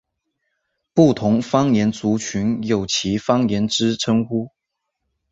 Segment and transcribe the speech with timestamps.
[0.95, 4.49] 不同方言族群有其方言之称呼。